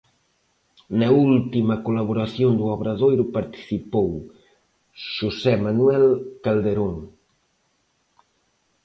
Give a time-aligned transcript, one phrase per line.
[0.99, 4.09] Na última colaboración do Obradoiro participou
[5.15, 6.05] José Manuel
[6.45, 6.93] Calderón.